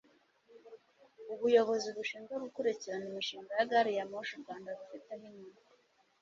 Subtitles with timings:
[1.33, 5.61] ubuyobozi bushinzwe gukurikirana imishinga ya gari ya moshi u rwanda rufiteho inyungu